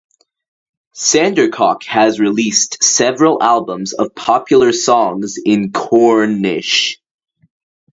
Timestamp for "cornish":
5.71-6.99